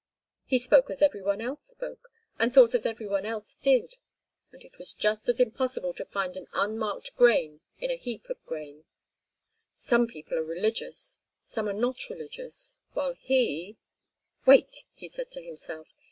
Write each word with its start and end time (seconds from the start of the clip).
He 0.47 0.57
spoke 0.57 0.89
as 0.89 1.03
everyone 1.03 1.41
else 1.41 1.63
spoke, 1.63 2.09
and 2.39 2.51
thought 2.51 2.73
as 2.73 2.87
everybody 2.87 3.27
else 3.27 3.55
did, 3.61 3.97
and 4.51 4.63
it 4.63 4.79
was 4.79 4.93
just 4.93 5.29
as 5.29 5.39
impossible 5.39 5.93
to 5.93 6.05
find 6.05 6.35
an 6.35 6.47
unmarked 6.53 7.15
grain 7.15 7.61
in 7.77 7.91
a 7.91 7.97
heap 7.97 8.27
of 8.27 8.43
grain. 8.47 8.85
Some 9.75 10.07
people 10.07 10.39
are 10.39 10.43
religious, 10.43 11.19
some 11.39 11.69
are 11.69 11.73
not 11.73 12.09
religious, 12.09 12.79
while 12.93 13.13
he— 13.13 13.77
"Wait," 14.43 14.85
he 14.95 15.07
said 15.07 15.29
to 15.33 15.43
himself. 15.43 15.87